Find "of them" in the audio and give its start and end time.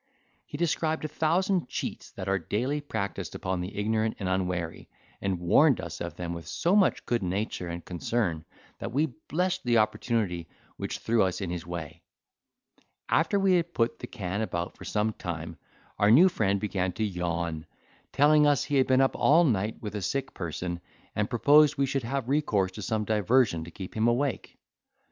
6.01-6.33